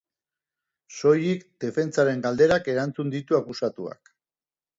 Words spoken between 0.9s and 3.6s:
Soilik defentsaren galderak erantzun ditu